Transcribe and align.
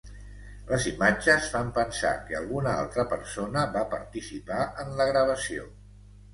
Les 0.69 0.87
imatges 0.91 1.49
fan 1.55 1.69
pensar 1.75 2.15
que 2.31 2.39
alguna 2.41 2.73
altra 2.85 3.07
persona 3.13 3.69
va 3.79 3.87
participar 3.95 4.67
en 4.87 5.01
la 5.03 5.11
gravació. 5.15 5.71